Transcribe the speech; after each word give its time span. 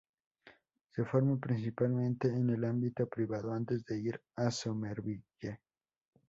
Se 0.95 1.05
formó 1.05 1.39
principalmente 1.39 2.27
en 2.27 2.49
el 2.49 2.65
ámbito 2.65 3.05
privado 3.05 3.53
antes 3.53 3.85
de 3.85 3.99
ir 3.99 4.19
a 4.35 4.49
Somerville. 4.49 5.23